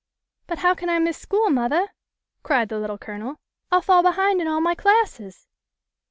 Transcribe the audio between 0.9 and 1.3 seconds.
miss